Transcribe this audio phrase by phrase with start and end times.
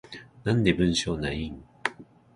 [0.43, 1.63] なんで文章ないん？